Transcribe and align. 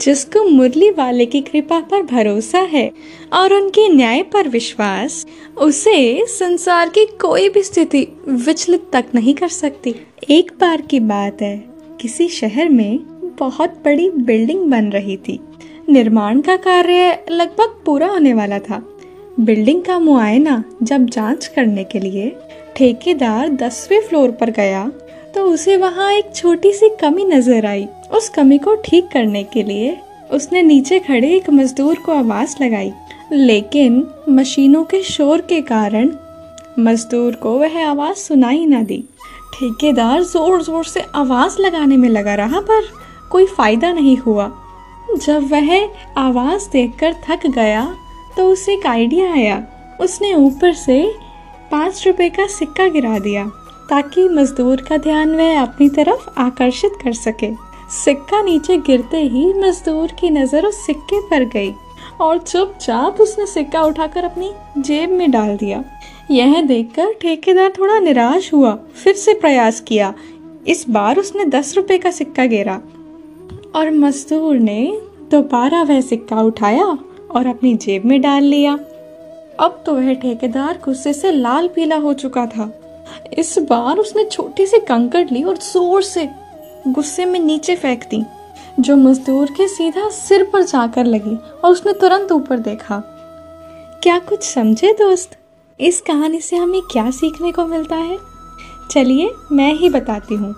जिसको 0.00 0.42
मुरली 0.44 0.90
वाले 0.90 1.26
की 1.26 1.40
कृपा 1.40 1.80
पर 1.80 2.02
भरोसा 2.02 2.58
है 2.58 2.90
और 3.32 3.54
उनके 3.54 3.88
न्याय 3.88 4.22
पर 4.22 4.48
विश्वास, 4.48 5.26
उसे 5.58 6.24
संसार 6.26 6.88
की 6.88 7.04
कोई 7.06 7.48
भी 7.48 7.62
स्थिति 7.62 8.06
विचलित 8.28 8.82
तक 8.92 9.04
नहीं 9.14 9.34
कर 9.34 9.48
सकती। 9.48 9.94
एक 10.30 10.52
बार 10.60 10.80
की 10.80 11.00
बात 11.00 11.42
है, 11.42 11.56
किसी 12.00 12.28
शहर 12.28 12.68
में 12.68 12.98
बहुत 13.38 13.70
बड़ी 13.84 14.10
बिल्डिंग 14.10 14.70
बन 14.70 14.90
रही 14.90 15.16
थी। 15.16 15.38
निर्माण 15.88 16.40
का 16.40 16.56
कार्य 16.56 17.24
लगभग 17.30 17.74
पूरा 17.86 18.06
होने 18.06 18.34
वाला 18.34 18.58
था। 18.58 18.82
बिल्डिंग 19.40 19.82
का 19.82 19.98
मुआयना 19.98 20.62
जब 20.82 21.06
जाँच 21.06 21.46
करने 21.46 21.84
के 21.84 21.98
लिए 21.98 22.32
ठेकेदार 22.76 23.48
दसवें 23.48 24.00
फ्लोर 24.00 24.30
पर 24.30 24.50
गया 24.50 24.90
तो 25.34 25.44
उसे 25.44 25.76
वहाँ 25.76 26.12
एक 26.12 26.34
छोटी 26.34 26.72
सी 26.72 26.88
कमी 27.00 27.24
नज़र 27.24 27.66
आई। 27.66 27.86
उस 28.12 28.28
कमी 28.28 28.58
को 28.58 28.74
ठीक 28.84 29.08
करने 29.12 29.42
के 29.44 29.62
लिए 29.62 29.96
उसने 30.32 30.62
नीचे 30.62 30.98
खड़े 30.98 31.34
एक 31.36 31.50
मजदूर 31.50 31.98
को 31.98 32.12
आवाज़ 32.12 32.56
लगाई। 32.62 32.92
लेकिन 33.32 34.06
मशीनों 34.28 34.84
के 34.84 35.02
शोर 35.02 35.40
के 35.40 35.60
कारण 35.62 36.10
मजदूर 36.78 37.34
को 37.34 37.58
वह 37.58 37.78
आवाज़ 37.86 38.16
सुनाई 38.18 38.66
ना 38.66 38.82
दी। 38.82 39.02
ठेकेदार 39.54 40.22
ज़ोर 40.22 40.62
ज़ोर 40.62 40.84
से 40.84 41.00
आवाज़ 41.16 41.60
लगाने 41.60 41.96
में 41.96 42.08
लगा 42.08 42.34
रहा, 42.34 42.60
पर 42.60 42.88
कोई 43.30 43.46
फ़ायदा 43.46 43.92
नहीं 43.92 44.16
हुआ। 44.16 44.50
जब 45.16 45.48
वह 45.52 45.70
आवाज़ 46.18 46.68
देखकर 46.70 47.14
थक 47.24 47.46
गया 47.48 47.84
तो 48.36 48.50
उसे 48.50 48.72
एक 48.74 48.86
आइडिया 48.86 49.32
आया। 49.32 49.62
उसने 50.00 50.32
ऊपर 50.34 50.72
से 50.76 51.02
पाँच 51.70 52.06
रुपए 52.06 52.28
का 52.30 52.46
सिक्का 52.48 52.88
गिरा 52.88 53.18
दिया। 53.18 53.50
ताकि 53.90 54.28
मजदूर 54.28 54.80
का 54.80 54.96
ध्यान 54.96 55.34
वह 55.36 55.60
अपनी 55.60 55.88
तरफ़ 55.88 56.28
आकर्षित 56.38 56.92
कर 57.04 57.12
सके। 57.12 57.50
सिक्का 57.94 58.40
नीचे 58.42 58.76
गिरते 58.76 59.16
ही 59.16 59.52
मजदूर 59.54 60.12
की 60.20 60.30
नज़र 60.30 60.66
उस 60.66 60.84
सिक्के 60.86 61.20
पर 61.20 61.44
गई 61.44 61.72
और 62.20 62.38
चुपचाप 62.38 63.20
उसने 63.20 63.46
सिक्का 63.46 63.82
उठाकर 63.82 64.24
अपनी 64.24 64.50
जेब 64.78 65.10
में 65.10 65.30
डाल 65.30 65.56
दिया। 65.56 65.82
यह 66.30 66.60
देखकर 66.62 67.12
ठेकेदार 67.12 67.72
थोड़ा 67.78 67.98
निराश 67.98 68.52
हुआ, 68.54 68.74
फिर 68.94 69.14
से 69.14 69.34
प्रयास 69.34 69.80
किया। 69.80 70.12
इस 70.66 70.84
बार 70.88 71.18
उसने 71.18 71.44
दस 71.44 71.76
रुपए 71.76 71.98
का 71.98 72.10
सिक्का 72.10 72.46
गिरा 72.46 72.74
और 73.74 73.90
मजदूर 73.90 74.56
ने 74.56 75.00
दोबारा 75.30 75.82
वह 75.82 76.00
सिक्का 76.00 76.42
उठाया 76.42 76.86
और 77.30 77.46
अपनी 77.46 77.74
जेब 77.76 78.04
में 78.04 78.20
डाल 78.20 78.42
लिया। 78.42 78.72
अब 79.60 79.82
तो 79.86 79.94
वह 79.94 80.12
ठेकेदार 80.14 80.80
गुस्से 80.84 81.12
से 81.12 81.32
लाल 81.32 81.68
पीला 81.68 81.96
हो 81.96 82.12
चुका 82.14 82.46
था। 82.46 82.70
इस 83.32 83.58
बार 83.58 83.98
उसने 83.98 84.24
छोटी 84.24 84.66
सी 84.66 84.78
कंकड़ 84.78 85.24
ली 85.32 85.42
और 85.42 85.56
ज़ोर 85.56 86.02
से 86.02 86.28
गुस्से 86.88 87.24
में 87.24 87.38
नीचे 87.40 87.76
फेंक 87.76 88.04
दी, 88.04 88.22
जो 88.80 88.96
मजदूर 88.96 89.50
के 89.50 89.68
सीधा 89.68 90.08
सिर 90.08 90.44
पर 90.52 90.62
जाकर 90.62 91.04
लगी 91.04 91.36
और 91.36 91.72
उसने 91.72 91.92
तुरंत 91.92 92.32
ऊपर 92.32 92.58
देखा। 92.58 93.02
क्या 94.02 94.18
कुछ 94.18 94.44
समझे 94.44 94.92
दोस्त? 94.92 95.36
इस 95.80 96.00
कहानी 96.00 96.40
से 96.40 96.56
हमें 96.56 96.80
क्या 96.82 97.10
सीखने 97.10 97.52
को 97.52 97.66
मिलता 97.66 97.96
है? 97.96 98.18
चलिए, 98.90 99.30
मैं 99.52 99.72
ही 99.74 99.88
बताती 99.88 100.34
हूँ। 100.34 100.54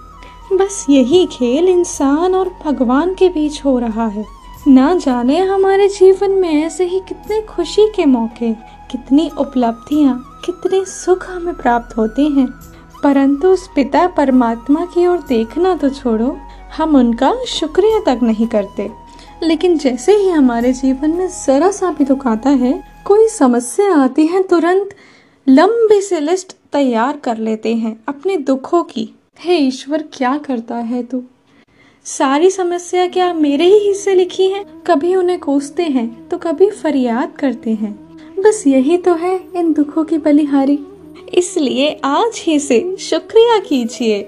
बस 0.52 0.84
यही 0.90 1.26
खेल 1.26 1.68
इंसान 1.68 2.34
और 2.34 2.48
भगवान 2.64 3.14
के 3.14 3.28
बीच 3.28 3.64
हो 3.64 3.78
रहा 3.78 4.06
है। 4.06 4.24
ना 4.68 4.94
जाने 4.94 5.38
हमारे 5.38 5.88
जीवन 5.88 6.30
में 6.30 6.64
ऐसे 6.64 6.84
ही 6.84 7.00
कितने 7.00 7.40
खुशी 7.42 7.86
के 7.96 8.04
मौके 8.06 8.52
कितनी 8.90 9.30
उपलब्धियाँ, 9.38 10.40
कितने 10.44 10.84
सुख 10.84 11.30
हमें 11.30 11.54
प्राप्त 11.54 11.96
होते 11.96 12.22
हैं। 12.22 12.48
परंतु 13.02 13.48
उस 13.48 13.68
पिता 13.74 14.06
परमात्मा 14.06 14.84
की 14.84 15.06
ओर 15.06 15.18
देखना 15.18 15.76
तो 15.76 15.88
छोड़ो, 15.88 16.38
हम 16.76 16.96
उनका 16.96 17.34
शुक्रिया 17.48 18.00
तक 18.00 18.22
नहीं 18.22 18.46
करते। 18.46 18.90
लेकिन 19.42 19.78
जैसे 19.78 20.16
ही 20.16 20.28
हमारे 20.28 20.72
जीवन 20.72 21.10
में 21.10 21.28
जरा 21.46 21.70
सा 21.70 21.90
भी 21.90 22.04
दुख 22.04 22.26
आता 22.26 22.50
है, 22.50 22.84
कोई 23.04 23.28
समस्या 23.28 23.94
आती 23.94 24.26
है, 24.26 24.42
तुरंत 24.42 24.88
लंबी 25.48 26.00
सी 26.00 26.20
लिस्ट 26.20 26.56
तैयार 26.72 27.16
कर 27.16 27.36
लेते 27.36 27.74
हैं 27.74 28.00
अपने 28.08 28.36
दुखों 28.36 28.82
की। 28.82 29.14
हे 29.40 29.56
ईश्वर, 29.56 30.04
क्या 30.12 30.38
करता 30.38 30.76
है 30.76 31.02
तू? 31.02 31.22
सारी 32.04 32.50
समस्या 32.50 33.06
क्या 33.06 33.34
मेरे 33.34 33.64
ही 33.64 33.88
हिस्से 33.88 34.14
लिखी 34.14 34.48
है? 34.48 34.64
कभी 34.86 35.14
उन्हें 35.16 35.38
कोसते 35.38 35.82
हैं 35.82 36.28
तो 36.28 36.38
कभी 36.38 36.70
फरियाद 36.70 37.32
करते 37.38 37.70
हैं। 37.70 38.09
बस 38.40 38.62
यही 38.66 38.96
तो 38.96 39.14
है 39.14 39.34
इन 39.56 39.72
दुखों 39.72 40.04
की 40.04 40.18
बलिहारी। 40.18 40.78
इसलिए 41.34 41.88
आज 42.04 42.40
ही 42.44 42.58
से 42.60 42.78
शुक्रिया 43.00 43.58
कीजिए। 43.58 44.20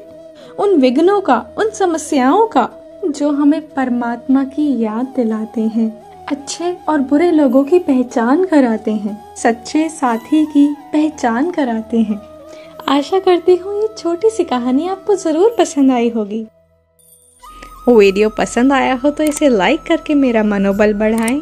उन 0.59 0.75
विघ्नों 0.77 1.21
का, 1.21 1.37
उन 1.59 1.71
समस्याओं 1.71 2.47
का, 2.47 2.69
जो 3.07 3.31
हमें 3.31 3.61
परमात्मा 3.69 4.45
की 4.45 4.67
याद 4.83 5.13
दिलाते 5.17 5.61
हैं, 5.61 5.91
अच्छे 6.27 6.73
और 6.89 7.01
बुरे 7.01 7.31
लोगों 7.31 7.63
की 7.65 7.79
पहचान 7.79 8.45
कराते 8.45 8.91
हैं, 8.91 9.17
सच्चे 9.37 9.89
साथी 9.89 10.45
की 10.47 10.67
पहचान 10.93 11.51
कराते 11.51 11.99
हैं। 12.01 12.21
आशा 12.89 13.19
करती 13.19 13.57
हूँ 13.57 13.81
ये 13.83 13.89
छोटी 13.99 14.31
सी 14.31 14.45
कहानी 14.45 14.89
आपको 14.89 15.15
ज़रूर 15.17 15.55
पसंद 15.59 15.93
आई 15.93 16.09
होगी। 16.09 16.45
वीडियो 17.89 18.29
पसंद 18.29 18.73
आया 18.73 18.95
हो 18.95 19.11
तो 19.11 19.25
इसे 19.25 19.49
लाइक 19.49 19.83
करके 19.83 20.15
मेरा 20.15 20.43
मनोबल 20.45 20.93
बढ़ाएँ। 20.95 21.41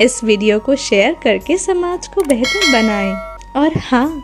इस 0.00 0.22
वीडियो 0.24 0.58
को 0.58 0.74
शेयर 0.76 1.16
करके 1.22 1.56
समाज 1.58 2.06
को 2.06 2.22
बेहतर 2.22 2.72
बनाएँ। 2.72 3.12
और 3.56 3.78
हाँ 3.80 4.22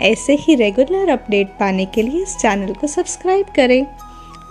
ऐसे 0.00 0.34
ही 0.36 0.54
रेगुलर 0.54 1.08
अपडेट 1.08 1.48
पाने 1.60 1.84
के 1.86 2.02
लिए 2.02 2.22
इस 2.22 2.36
चैनल 2.38 2.72
को 2.74 2.86
सब्सक्राइब 2.86 3.46
करें 3.56 3.84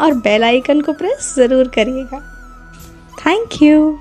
और 0.02 0.14
बेल 0.16 0.44
आइकन 0.44 0.81
को 0.81 0.94
प्रेस 0.94 1.34
ज़रूर 1.38 1.68
करिएगा। 1.76 2.20
थैंक 3.20 3.62
यू 3.62 3.98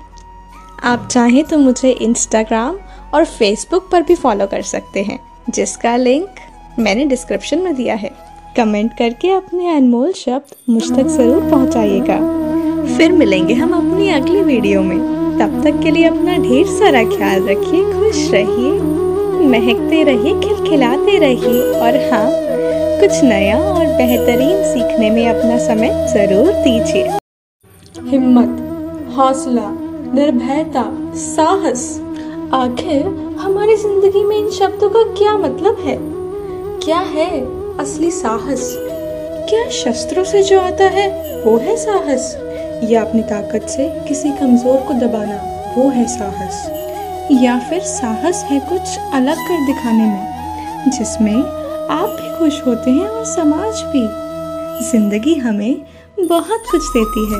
आप 0.83 1.07
चाहें 1.11 1.43
तो 1.43 1.57
मुझे 1.57 1.91
इंस्टाग्राम 1.91 2.77
और 3.13 3.25
फेसबुक 3.27 3.89
पर 3.91 4.01
भी 4.01 4.15
फॉलो 4.15 4.47
कर 4.47 4.61
सकते 4.63 5.03
हैं, 5.03 5.19
जिसका 5.49 5.95
लिंक 5.97 6.35
मैंने 6.79 7.05
डिस्क्रिप्शन 7.05 7.59
में 7.59 7.75
दिया 7.75 7.95
है। 7.95 8.11
कमेंट 8.57 8.97
करके 8.97 9.31
अपने 9.31 9.75
अनमोल 9.75 10.11
शब्द 10.15 10.55
मुझ 10.69 10.83
तक 10.89 11.07
ज़रूर 11.07 11.49
पहुंचाइएगा। 11.51 12.17
फिर 12.97 13.11
मिलेंगे 13.11 13.53
हम 13.53 13.73
अपनी 13.75 14.09
अगली 14.09 14.41
वीडियो 14.43 14.81
में। 14.81 15.14
तब 15.39 15.61
तक 15.63 15.79
के 15.83 15.91
लिए 15.91 16.05
अपना 16.05 16.37
ढेर 16.37 16.65
सारा 16.67 17.03
ख्याल 17.03 17.47
रखिए, 17.49 17.83
खुश 17.93 18.31
रहिए, 18.31 18.71
महकते 19.47 20.03
रहिए, 20.03 20.39
खिलखिलाते 20.39 21.17
रहिए 21.17 21.61
और 21.79 21.97
हाँ 22.11 22.29
कुछ 22.99 23.23
नया 23.23 23.57
और 23.57 23.85
बेहतरीन 23.85 24.63
सीखने 24.63 25.09
में 25.09 25.27
अपना 25.27 25.57
समय 25.57 26.07
ज़रूर 26.13 26.51
दीजिए। 26.53 27.03
हिम्मत, 28.09 28.57
हौसला, 29.17 29.69
निर्भयता, 30.13 30.83
साहस, 31.15 32.01
आखिर 32.53 33.05
हमारी 33.39 33.75
ज़िंदगी 33.75 34.23
में 34.23 34.37
इन 34.37 34.49
शब्दों 34.49 34.89
का 34.89 35.03
क्या 35.13 35.37
मतलब 35.37 35.79
है? 35.79 35.97
क्या 36.85 36.99
है 36.99 37.29
असली 37.79 38.11
साहस? 38.11 38.75
क्या 39.49 39.69
शस्त्रों 39.69 40.23
से 40.23 40.43
जो 40.43 40.59
आता 40.59 40.85
है, 40.89 41.07
वो 41.45 41.57
है 41.57 41.75
साहस? 41.75 42.35
या 42.83 43.01
अपनी 43.01 43.21
ताकत 43.21 43.67
से 43.69 43.89
किसी 44.07 44.31
कमज़ोर 44.31 44.77
को 44.77 44.93
दबाना, 44.93 45.37
वो 45.77 45.89
है 45.89 46.05
साहस। 46.07 46.65
या 47.33 47.57
फिर 47.59 47.79
साहस 47.81 48.43
है 48.43 48.59
कुछ 48.59 48.97
अलग 49.13 49.37
कर 49.37 49.65
दिखाने 49.65 50.05
में, 50.05 50.91
जिसमें 50.91 51.35
आप 51.91 52.09
भी 52.11 52.37
खुश 52.39 52.61
होते 52.67 52.91
हैं 52.91 53.07
और 53.07 53.25
समाज 53.25 53.81
भी। 53.83 54.07
ज़िंदगी 54.91 55.35
हमें 55.35 55.75
बहुत 56.19 56.63
कुछ 56.71 56.81
देती 56.81 57.25
है, 57.33 57.39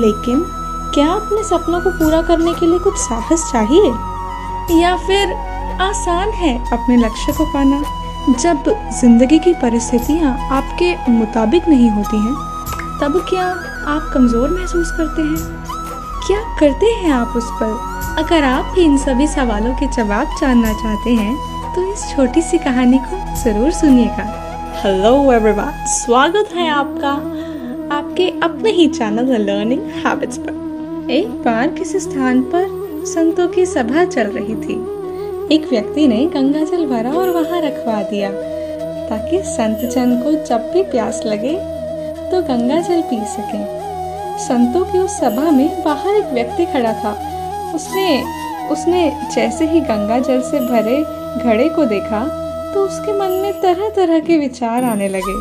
लेकिन 0.00 0.44
क्या 0.94 1.06
अपने 1.06 1.42
सपनों 1.44 1.80
को 1.80 1.90
पूरा 1.90 2.22
करने 2.22 2.52
के 2.54 2.66
लिए 2.66 2.78
कुछ 2.78 2.96
साहस 2.98 3.50
चाहिए? 3.52 3.92
या 4.80 4.96
फिर 4.96 5.32
आसान 5.82 6.30
है 6.30 6.56
अपने 6.72 6.96
लक्ष्य 6.96 7.32
को 7.32 7.44
पाना, 7.44 7.82
जब 8.40 8.64
ज़िंदगी 9.00 9.38
की 9.38 9.52
परिस्थितियाँ 9.54 10.36
आपके 10.52 10.94
मुताबिक 11.12 11.68
नहीं 11.68 11.90
होती 11.90 12.16
हैं? 12.16 12.34
तब 13.00 13.24
क्या 13.30 13.46
आप 13.80 14.10
कमज़ोर 14.14 14.50
महसूस 14.50 14.90
करते 14.90 15.22
हैं? 15.22 15.36
क्या 16.26 16.40
करते 16.58 16.86
हैं 16.94 17.10
आप 17.12 17.36
उस 17.36 17.44
पर? 17.60 17.70
अगर 18.18 18.44
आप 18.44 18.72
भी 18.74 18.82
इन 18.84 18.96
सभी 18.98 19.26
सवालों 19.26 19.72
के 19.74 19.86
जवाब 19.94 20.36
जानना 20.40 20.72
चाहते 20.72 21.10
हैं 21.10 21.74
तो 21.74 21.82
इस 21.92 22.02
छोटी 22.10 22.42
सी 22.42 22.58
कहानी 22.58 22.98
को 23.04 23.18
ज़रूर 23.44 23.70
सुनिएगा। 23.70 24.24
हेलो 24.76 25.32
एवरीवन 25.32 25.84
स्वागत 25.86 26.52
है 26.54 26.68
आपका 26.70 27.12
आपके 27.96 28.28
अपने 28.42 28.70
ही 28.70 28.86
चैनल 28.88 29.32
लर्निंग 29.40 29.82
हैबिट्स 30.06 30.38
पर। 30.38 31.10
एक 31.10 31.28
बार 31.44 31.68
किसी 31.70 32.00
स्थान 32.00 32.42
पर 32.54 32.68
संतों 33.06 33.48
की 33.48 33.66
सभा 33.66 34.04
चल 34.04 34.30
रही 34.30 34.54
थी। 34.56 34.80
एक 35.54 35.68
व्यक्ति 35.70 36.06
ने 36.08 36.24
गंगा 36.34 36.64
जल 36.66 36.86
भरा 36.86 37.12
और 37.12 37.30
वहाँ 37.30 37.60
रखवा 37.60 38.00
दिया 38.10 38.30
ताकि 39.08 39.42
संत 39.46 39.90
जन 39.92 40.20
को 40.22 40.32
जब 40.44 40.70
भी 40.74 40.82
प्यास 40.90 41.22
लगे 41.26 41.58
तो 42.30 42.40
गंगा 42.42 42.80
जल 42.80 43.00
पी 43.02 43.16
सके। 43.26 43.62
संतों 44.38 44.84
की 44.84 44.98
उस 44.98 45.18
सभा 45.20 45.50
में 45.50 45.82
बाहर 45.84 46.14
एक 46.14 46.26
व्यक्ति 46.26 46.66
खड़ा 46.66 46.92
था। 46.92 47.10
उसने 47.74 48.24
उसने 48.70 49.00
जैसे 49.34 49.66
ही 49.66 49.80
गंगा 49.80 50.18
जल 50.18 50.40
से 50.42 50.60
भरे 50.60 51.02
घड़े 51.44 51.68
को 51.68 51.84
देखा 51.84 52.20
तो 52.74 52.80
उसके 52.80 53.12
मन 53.12 53.30
में 53.42 53.60
तरह 53.60 53.88
तरह 53.88 54.18
के 54.18 54.38
विचार 54.38 54.84
आने 54.84 55.08
लगे। 55.08 55.36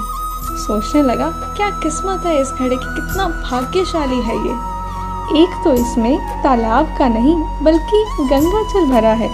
सोचने 0.59 1.01
लगा, 1.01 1.29
क्या 1.57 1.69
किस्मत 1.69 2.25
है 2.25 2.41
इस 2.41 2.49
घड़े 2.49 2.75
की? 2.75 2.95
कितना 2.95 3.27
भाग्यशाली 3.27 4.21
है 4.21 4.35
ये। 4.37 5.43
एक 5.43 5.61
तो 5.63 5.73
इसमें 5.73 6.43
तालाब 6.43 6.95
का 6.99 7.07
नहीं, 7.07 7.35
बल्कि 7.63 8.05
गंगा 8.19 8.63
जल 8.63 8.85
भरा 8.85 9.13
है। 9.13 9.29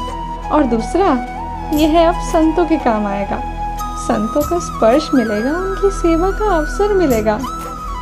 और 0.49 0.63
दूसरा, 0.63 1.07
यह 1.73 2.07
अब 2.09 2.15
संतों 2.15 2.65
के 2.65 2.77
काम 2.77 3.07
आएगा। 3.07 3.41
संतों 4.05 4.41
का 4.41 4.59
स्पर्श 4.59 5.09
मिलेगा, 5.13 5.51
उनकी 5.51 5.89
सेवा 5.91 6.31
का 6.31 6.57
अवसर 6.57 6.93
मिलेगा। 6.93 7.39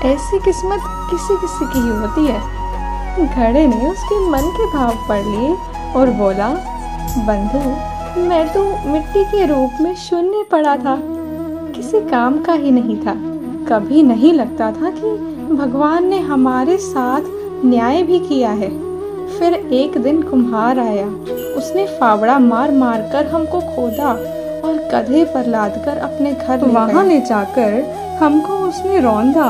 ऐसी 0.06 0.40
किस्मत 0.40 0.80
किसी 1.12 1.36
किसी 1.42 1.66
की 1.66 1.80
ही 1.80 1.90
होती 1.90 2.26
है। 2.26 2.64
घड़े 3.36 3.68
ने 3.68 3.92
उसके 3.92 4.30
मन 4.30 4.42
के 4.42 4.78
भाव 4.78 4.94
पढ़ 5.10 5.24
लिए 5.24 5.58
और 5.96 6.10
बोला, 6.10 6.50
बंधु, 7.18 7.94
मैं 8.22 8.54
तो 8.54 8.90
मिट्टी 8.90 9.24
के 9.24 9.46
रूप 9.46 9.70
में 9.82 9.96
शून्य 9.96 10.46
पड़ा 10.52 10.78
था। 10.78 11.00
किसी 11.76 12.10
काम 12.10 12.44
का 12.44 12.54
ही 12.54 12.72
नहीं 12.72 12.98
था। 12.98 13.14
कभी 13.70 14.04
नहीं 14.04 14.34
लगता 14.34 14.72
था 14.72 14.90
कि 14.90 15.10
भगवान 15.56 16.06
ने 16.06 16.20
हमारे 16.20 16.78
साथ 16.78 17.22
न्याय 17.66 18.04
भी 18.04 18.20
किया 18.20 18.50
है। 18.50 18.70
फिर 19.28 19.54
एक 19.54 19.98
दिन 19.98 20.22
कुम्हार 20.22 20.80
आया। 20.80 21.08
उसने 21.58 21.98
फावड़ा 22.00 22.40
मार 22.40 22.72
मार 22.72 23.02
कर 23.02 23.28
हमको 23.28 23.60
खोदा। 23.60 24.33
और 24.64 24.76
गधे 24.92 25.24
पर 25.26 25.48
लाद 25.48 25.82
कर 25.86 25.98
अपने 26.00 26.32
घर 26.34 26.66
वहाँ 26.66 27.04
ले 27.06 27.20
जाकर 27.22 27.74
हमको 28.22 28.54
उसने 28.60 29.00
रौंदा, 29.00 29.50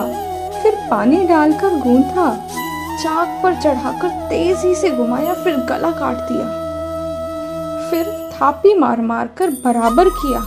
फिर 0.61 0.75
पानी 0.91 1.25
डालकर 1.27 1.75
गूंथा, 1.79 2.29
चाक 3.03 3.39
पर 3.43 3.59
चढ़ाकर 3.61 4.09
तेज़ी 4.29 4.73
से 4.75 4.89
घुमाया, 4.91 5.33
फिर 5.33 5.57
गला 5.69 5.91
काट 5.91 6.17
दिया, 6.31 6.47
फिर 7.89 8.11
थापी 8.33 8.73
मार 8.79 9.01
मार 9.03 9.29
कर 9.37 9.49
बराबर 9.65 10.09
किया। 10.11 10.39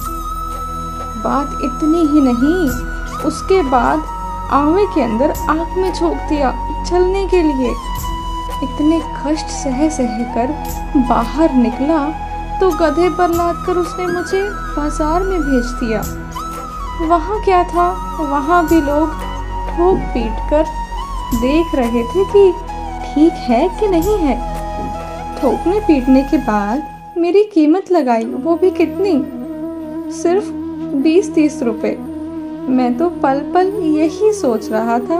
बात 1.22 1.58
इतनी 1.64 2.04
ही 2.08 2.20
नहीं, 2.22 2.68
उसके 3.26 3.62
बाद 3.70 4.02
आवे 4.54 4.86
के 4.94 5.02
अंदर 5.02 5.30
आग 5.50 5.78
में 5.78 5.92
झोंक 5.92 6.28
दिया 6.28 6.52
चलने 6.84 7.26
के 7.28 7.42
लिए। 7.42 7.70
इतने 8.64 9.00
कष्ट 9.16 9.46
सह 9.54 9.88
सह 9.90 10.22
कर 10.34 10.52
बाहर 11.08 11.52
निकला 11.54 12.04
तो 12.60 12.70
गधे 12.72 13.08
पर 13.08 13.34
लाद 13.34 13.64
कर 13.66 13.76
उसने 13.76 14.06
मुझे 14.06 14.42
बाज़ार 14.76 15.22
में 15.22 15.40
भेज 15.40 15.66
दिया। 15.80 16.00
वहाँ 17.08 17.42
क्या 17.44 17.62
था? 17.64 17.88
वहाँ 18.22 18.66
भी 18.68 18.80
लोग 18.82 19.10
ठोक 19.68 19.98
पीट 20.14 20.50
कर 20.50 20.64
देख 21.36 21.74
रहे 21.74 22.02
थे 22.04 22.24
कि 22.24 22.50
ठीक 23.04 23.32
है 23.40 23.68
कि 23.80 23.88
नहीं 23.88 24.16
है। 24.18 24.36
ठोकने 25.40 25.80
पीटने 25.80 26.22
के 26.22 26.38
बाद 26.38 27.16
मेरी 27.18 27.42
कीमत 27.44 27.90
लगाई, 27.92 28.24
वो 28.24 28.56
भी 28.56 28.70
कितनी? 28.70 29.12
सिर्फ़ 30.14 30.50
बीस 31.02 31.34
तीस 31.34 31.62
रुपए। 31.62 31.96
मैं 32.70 32.96
तो 32.98 33.08
पल 33.22 33.40
पल 33.54 33.72
यही 33.84 34.32
सोच 34.32 34.70
रहा 34.72 34.98
था, 35.00 35.18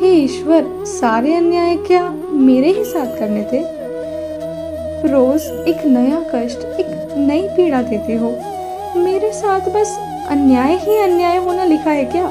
हे 0.00 0.12
ईश्वर, 0.14 0.64
सारे 0.88 1.34
अन्याय 1.34 1.76
क्या 1.76 2.08
मेरे 2.32 2.72
ही 2.72 2.84
साथ 2.84 3.18
करने 3.18 3.42
थे? 3.42 3.75
रोज 5.08 5.42
एक 5.68 5.86
नया 5.86 6.20
कष्ट, 6.34 6.58
एक 6.58 7.14
नई 7.18 7.48
पीड़ा 7.48 7.82
देते 7.82 8.14
हो। 8.14 8.28
मेरे 9.00 9.32
साथ 9.32 9.60
बस 9.60 9.98
अन्याय 10.28 10.74
ही 10.76 10.98
अन्याय 10.98 11.36
होना 11.36 11.64
लिखा 11.64 11.90
है 11.90 12.04
क्या? 12.04 12.24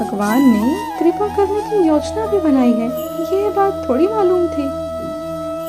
भगवान 0.00 0.42
ने 0.42 0.76
कृपा 0.98 1.26
करने 1.26 1.60
की 1.60 1.88
योजना 1.88 2.26
भी 2.26 2.40
बनाई 2.40 2.72
है। 2.72 2.88
ये 3.22 3.50
बात 3.50 3.86
थोड़ी 3.88 4.06
मालूम 4.06 4.46
थी। 4.46 4.82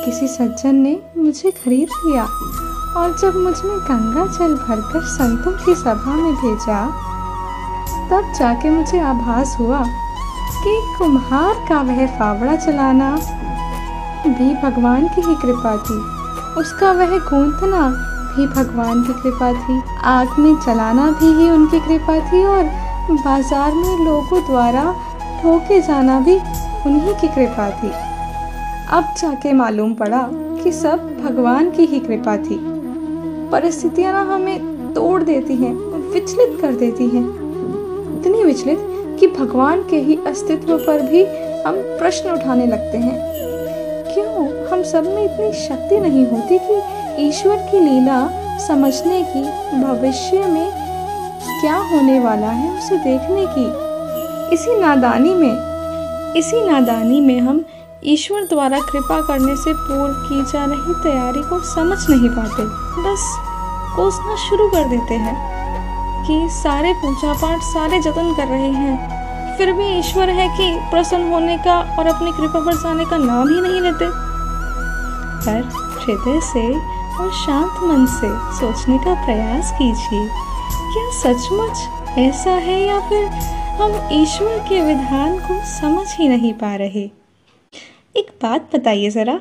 किसी 0.04 0.28
सज्जन 0.28 0.74
ने 0.74 0.98
मुझे 1.16 1.50
खरीद 1.50 1.88
लिया 2.06 2.24
और 2.96 3.18
जब 3.22 3.36
मुझमें 3.36 3.78
गंगा 3.78 4.26
जल 4.26 4.54
भरकर 4.54 5.00
संतों 5.02 5.52
की 5.52 5.74
सभा 5.74 6.14
में 6.14 6.34
भेजा, 6.34 6.86
तब 8.10 8.32
जाके 8.38 8.70
मुझे 8.70 9.00
आभास 9.00 9.56
हुआ 9.60 9.84
कि 10.64 10.94
कुम्हार 10.98 11.54
का 11.68 11.80
वह 11.80 12.06
फावड़ा 12.06 12.56
चलाना 12.56 13.16
भी 14.28 14.54
भगवान 14.62 15.06
की 15.08 15.20
ही 15.20 15.34
कृपा 15.34 15.76
थी। 15.78 15.98
उसका 16.60 16.92
वह 16.92 17.18
गूंथना 17.20 17.88
भी 18.36 18.46
भगवान 18.46 19.02
की 19.02 19.12
कृपा 19.12 19.52
थी। 19.52 19.80
आग 20.04 20.38
में 20.38 20.54
चलाना 20.56 21.10
भी 21.10 21.32
ही 21.32 21.50
उनकी 21.50 21.80
कृपा 21.80 22.18
थी 22.30 22.44
और 22.44 22.64
बाज़ार 23.12 23.74
में 23.74 24.04
लोगों 24.04 24.40
द्वारा 24.46 24.84
ठोके 25.42 25.80
जाना 25.80 26.20
भी 26.20 26.36
उन्हीं 26.86 27.14
की 27.14 27.28
कृपा 27.28 27.70
थी। 27.72 27.90
अब 28.92 29.14
जाके 29.18 29.52
मालूम 29.52 29.94
पड़ा 29.94 30.28
कि 30.32 30.72
सब 30.72 31.08
भगवान 31.24 31.70
की 31.70 31.86
ही 31.86 32.00
कृपा 32.00 32.36
थी। 32.36 32.58
परिस्थितियाँ 33.50 34.12
ना 34.12 34.20
हमें 34.34 34.92
तोड़ 34.94 35.22
देती 35.22 35.56
हैं, 35.56 35.72
विचलित 36.12 36.58
कर 36.60 36.72
देती 36.72 37.08
हैं। 37.08 37.24
इतनी 38.20 38.42
विचलित 38.44 38.78
कि 39.20 39.26
भगवान 39.38 39.82
के 39.82 39.96
ही 39.96 40.18
अस्तित्व 40.26 40.76
पर 40.76 41.02
भी 41.02 41.24
हम 41.66 41.76
प्रश्न 41.98 42.30
उठाने 42.30 42.66
लगते 42.66 42.98
हैं। 42.98 43.33
क्यों? 44.14 44.68
हम 44.68 44.82
सब 44.82 45.04
में 45.04 45.24
इतनी 45.24 45.52
शक्ति 45.52 45.98
नहीं 46.00 46.26
होती 46.26 46.58
कि 46.58 46.82
ईश्वर 47.28 47.56
की 47.56 47.80
लीला 47.80 48.28
समझने 48.58 49.22
की, 49.22 49.42
भविष्य 49.82 50.38
में 50.38 50.70
क्या 51.60 51.76
होने 51.76 52.20
वाला 52.20 52.46
है 52.46 52.78
उसे 52.78 52.96
देखने 52.96 53.46
की। 53.46 53.66
इसी 54.54 54.80
नादानी 54.80 55.34
में, 55.34 55.54
इसी 56.36 56.64
नादानी 56.70 57.20
में 57.20 57.40
हम 57.40 57.64
ईश्वर 58.04 58.42
द्वारा 58.42 58.78
कृपा 58.80 59.20
करने 59.20 59.56
से 59.56 59.72
पूर्व 59.72 60.14
की 60.14 60.52
जा 60.52 60.64
रही 60.64 60.94
तैयारी 61.02 61.42
को 61.42 61.60
समझ 61.60 61.98
नहीं 62.10 62.28
पाते। 62.28 62.64
बस 63.02 63.34
कोसना 63.96 64.36
शुरू 64.36 64.68
कर 64.68 64.88
देते 64.88 65.14
हैं 65.14 65.36
कि 66.26 66.48
सारे 66.50 66.92
पूजा 66.92 67.32
पाठ, 67.32 67.58
सारे 67.62 68.00
जतन 68.00 68.34
कर 68.36 68.46
रहे 68.46 68.70
हैं। 68.70 69.13
फिर 69.58 69.72
भी 69.72 69.86
ईश्वर 69.98 70.30
है 70.30 70.48
कि 70.56 70.70
प्रसन्न 70.90 71.32
होने 71.32 71.56
का 71.58 71.78
और 71.98 72.06
अपनी 72.06 72.32
कृपा 72.32 72.60
बरसाने 72.60 73.04
का 73.04 73.16
नाम 73.18 73.48
ही 73.48 73.60
नहीं 73.60 73.80
लेते। 73.80 74.06
पर 75.46 75.62
हृदय 76.00 76.40
से 76.42 76.66
और 77.14 77.30
शांत 77.34 77.82
मन 77.82 78.06
से 78.10 78.28
सोचने 78.58 78.98
का 78.98 79.14
प्रयास 79.24 79.70
कीजिए, 79.72 80.26
क्या 80.92 81.10
सचमुच 81.18 82.18
ऐसा 82.18 82.50
है 82.50 82.80
या 82.80 82.98
फिर 83.08 83.24
हम 83.74 84.08
ईश्वर 84.12 84.58
के 84.68 84.80
विधान 84.82 85.38
को 85.38 85.60
समझ 85.70 86.06
ही 86.16 86.28
नहीं 86.28 86.52
पा 86.54 86.74
रहे? 86.76 87.08
एक 88.14 88.30
बात 88.42 88.68
बताइए 88.74 89.10
ज़रा, 89.10 89.40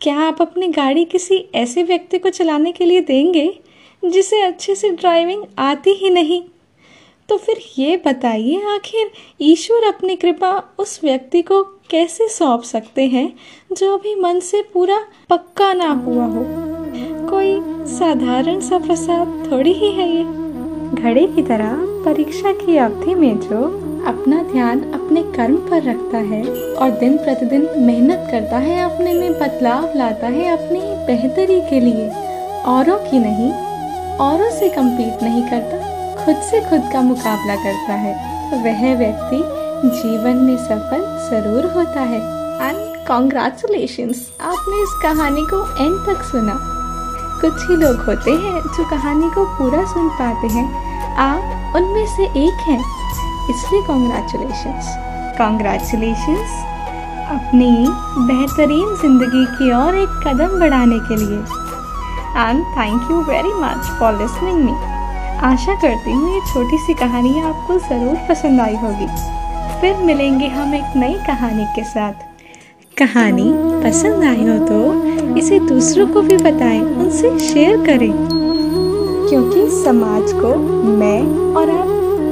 क्या 0.00 0.18
आप 0.20 0.42
अपनी 0.42 0.68
गाड़ी 0.68 1.04
किसी 1.04 1.36
ऐसे 1.54 1.82
व्यक्ति 1.82 2.18
को 2.18 2.30
चलाने 2.30 2.72
के 2.72 2.84
लिए 2.84 3.00
देंगे 3.02 3.48
जिसे 4.02 4.40
अच्छे 4.42 4.74
से 4.74 4.90
ड्राइविंग 4.90 5.44
आती 5.58 5.94
ही 5.94 6.10
नहीं? 6.10 6.42
तो 7.28 7.36
फिर 7.36 7.58
ये 7.78 7.96
बताइए, 8.06 8.60
आखिर 8.74 9.10
ईश्वर 9.40 9.86
अपनी 9.88 10.16
कृपा 10.16 10.62
उस 10.78 11.00
व्यक्ति 11.04 11.42
को 11.42 11.62
कैसे 11.90 12.28
सौंप 12.28 12.62
सकते 12.62 13.06
हैं, 13.06 13.32
जो 13.72 13.96
अभी 13.96 14.14
मन 14.14 14.40
से 14.40 14.62
पूरा 14.72 14.98
पक्का 15.30 15.72
ना 15.74 15.88
हुआ 16.06 16.24
हो? 16.24 16.44
कोई 17.28 17.54
साधारण 17.92 18.60
सा 18.60 18.78
प्रसाद 18.78 19.48
थोड़ी 19.52 19.72
ही 19.72 19.90
है 19.92 20.08
ये। 20.08 20.22
घड़े 20.94 21.26
की 21.26 21.42
तरह 21.42 21.74
परीक्षा 22.04 22.52
की 22.52 22.76
अवधि 22.76 23.14
में 23.14 23.40
जो 23.40 23.62
अपना 24.06 24.42
ध्यान 24.42 24.80
अपने 24.92 25.22
कर्म 25.22 25.56
पर 25.68 25.82
रखता 25.82 26.18
है 26.18 26.42
और 26.74 26.90
दिन 26.90 27.16
प्रतिदिन 27.16 27.68
मेहनत 27.78 28.28
करता 28.30 28.58
है, 28.58 28.78
अपने 28.82 29.14
में 29.14 29.32
बदलाव 29.32 29.96
लाता 29.96 30.26
है 30.26 30.48
अपनी 30.48 30.80
बेहतरी 31.06 31.60
के 31.60 31.80
लिए, 31.80 32.08
औरों 32.66 32.98
की 33.10 33.18
नहीं, 33.18 33.50
औरों 34.18 34.50
से 34.50 34.68
कम्पीट 34.68 35.22
नहीं 35.22 35.42
करता। 35.42 35.93
खुद 36.24 36.36
से 36.42 36.60
खुद 36.60 36.88
का 36.92 37.00
मुकाबला 37.02 37.54
करता 37.62 37.94
है। 37.94 38.12
वह 38.62 38.82
व्यक्ति 38.98 39.42
जीवन 39.96 40.36
में 40.36 40.56
सफल 40.58 41.02
ज़रूर 41.30 41.66
होता 41.72 42.00
है। 42.02 42.20
एंड 42.60 43.06
कॉन्ग्रेचुलेशन 43.08 44.14
आपने 44.42 44.82
इस 44.82 44.94
कहानी 45.02 45.44
को 45.50 45.58
एंड 45.76 45.98
तक 46.06 46.22
सुना। 46.22 46.54
कुछ 47.40 47.68
ही 47.68 47.76
लोग 47.76 48.00
होते 48.06 48.30
हैं 48.44 48.60
जो 48.66 48.84
कहानी 48.90 49.30
को 49.30 49.44
पूरा 49.58 49.84
सुन 49.92 50.08
पाते 50.20 50.48
हैं। 50.54 50.64
आप 51.18 51.76
उनमें 51.76 52.06
से 52.06 52.24
एक 52.44 52.64
हैं। 52.68 52.78
इसलिए 53.50 53.82
कॉन्ग्रेचुलेशन 53.82 55.34
कॉन्ग्रेचुलेशन 55.38 56.36
अपनी 57.34 57.70
बेहतरीन 58.26 58.96
ज़िंदगी 58.96 59.44
की 59.58 59.70
ओर 59.74 59.94
एक 59.96 60.18
कदम 60.26 60.58
बढ़ाने 60.60 60.98
के 61.08 61.16
लिए। 61.16 61.38
And 62.38 62.64
thank 62.76 63.10
you 63.10 63.22
very 63.24 63.54
much 63.60 63.98
for 63.98 64.20
listening 64.22 64.64
me 64.64 64.72
आशा 65.42 65.74
करती 65.74 66.12
हूँ 66.12 66.34
ये 66.34 66.40
छोटी 66.52 66.78
सी 66.78 66.94
कहानी 66.94 67.40
आपको 67.40 67.78
ज़रूर 67.80 68.16
पसंद 68.28 68.60
आई 68.60 68.76
होगी। 68.76 69.06
फिर 69.80 69.96
मिलेंगे 70.04 70.46
हम 70.48 70.74
एक 70.74 70.96
नई 70.96 71.14
कहानी 71.26 71.64
के 71.76 71.84
साथ। 71.84 72.22
कहानी 72.96 73.50
पसंद 73.84 74.24
आई 74.24 74.46
हो 74.48 74.58
तो 74.66 75.36
इसे 75.38 75.58
दूसरों 75.60 76.06
को 76.06 76.22
भी 76.22 76.36
बताएँ, 76.36 76.80
उनसे 76.80 77.38
शेयर 77.40 77.84
करें। 77.86 78.12
क्योंकि 79.28 79.66
समाज 79.74 80.32
को 80.32 80.54
मैं 80.98 81.20
और 81.54 81.70
आप, 81.70 81.88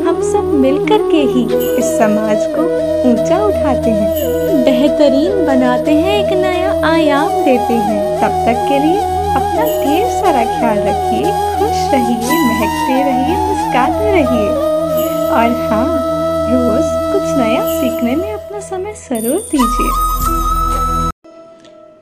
हम 0.07 0.21
सब 0.23 0.53
मिलकर 0.61 1.11
के 1.11 1.23
ही 1.33 1.45
इस 1.79 1.85
समाज 1.99 2.47
को 2.57 2.63
ऊँचा 3.11 3.43
उठाते 3.45 3.91
हैं। 3.91 4.65
बेहतरीन 4.65 5.45
बनाते 5.47 5.93
हैं, 5.93 6.19
एक 6.19 6.33
नया 6.35 6.71
आयाम 6.89 7.29
देते 7.45 7.75
हैं। 7.75 8.21
तब 8.21 8.45
तक 8.47 8.69
के 8.69 8.79
लिए 8.79 9.01
अपना 9.33 9.65
ढेर 9.65 10.09
सारा 10.13 10.45
ख्याल 10.45 10.79
रखिए, 10.89 11.31
खुश 11.59 11.79
रहिए, 11.93 12.39
महकते 12.49 13.03
रहिए, 13.03 13.37
मुस्काते 13.39 14.11
रहिए। 14.13 14.49
और 15.33 15.53
हाँ 15.69 15.87
रोज 16.49 16.89
कुछ 17.13 17.23
नया 17.39 17.63
सीखने 17.81 18.17
में 18.17 18.33
अपना 18.33 18.61
समय 18.61 18.95
ज़रूर 18.95 19.41
दीजिए। 19.53 19.91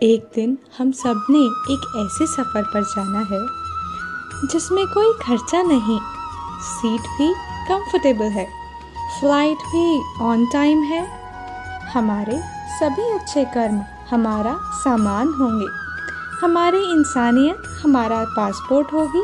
एक 0.05 0.31
दिन 0.35 0.57
हम 0.79 0.91
सबने 0.99 1.39
एक 1.73 1.83
ऐसे 1.99 2.27
सफ़र 2.27 2.63
पर 2.75 2.83
जाना 2.95 3.21
है, 3.31 3.41
जिसमें 4.47 4.87
कोई 4.87 5.13
खर्चा 5.23 5.63
नहीं, 5.63 5.99
सीट 6.69 7.09
भी 7.19 7.33
कंफर्टेबल 7.69 8.31
है 8.39 8.47
फ़्लाइट 9.21 9.59
भी 9.73 9.85
ऑन 10.25 10.47
टाइम 10.53 10.83
है। 10.85 11.05
हमारे 11.93 12.41
सभी 12.79 13.11
अच्छे 13.13 13.45
कर्म, 13.55 13.81
हमारा 14.11 14.59
सामान 14.75 15.33
होंगे। 15.41 15.67
हमारी 16.41 16.79
इंसानियत 16.93 17.63
हमारा 17.83 18.25
पासपोर्ट 18.25 18.93
होगी, 18.93 19.23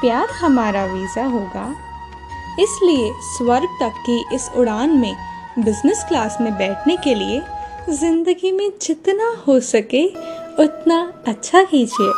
प्यार 0.00 0.28
हमारा 0.30 0.84
वीज़ा 0.84 1.24
होगा। 1.24 1.64
इसलिए 2.60 3.12
स्वर्ग 3.36 3.68
तक 3.80 3.94
की 4.06 4.24
इस 4.34 4.50
उड़ान 4.56 4.90
में 4.90 5.16
बिज़नेस 5.58 6.04
क्लास 6.08 6.36
में 6.40 6.52
बैठने 6.58 6.96
के 6.96 7.14
लिए, 7.14 7.42
ज़िंदगी 7.90 8.52
में 8.52 8.70
जितना 8.82 9.34
हो 9.48 9.58
सके, 9.60 10.06
उतना 10.62 11.00
अच्छा 11.26 11.62
कीजिए। 11.62 12.12